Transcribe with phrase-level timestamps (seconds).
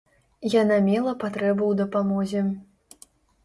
[0.61, 2.41] Яна мела патрэбу ў дапамозе.